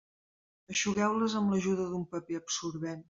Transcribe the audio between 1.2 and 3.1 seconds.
amb l'ajuda d'un paper absorbent.